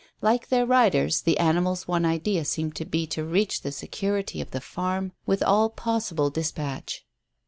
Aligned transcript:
Like 0.19 0.47
their 0.47 0.65
riders, 0.65 1.21
the 1.21 1.37
animals' 1.37 1.87
one 1.87 2.05
idea 2.05 2.43
seemed 2.43 2.75
to 2.77 2.85
be 2.85 3.05
to 3.05 3.23
reach 3.23 3.61
the 3.61 3.71
security 3.71 4.41
of 4.41 4.49
the 4.49 4.59
farm 4.59 5.11
with 5.27 5.43
all 5.43 5.69
possible 5.69 6.31
dispatch. 6.31 7.05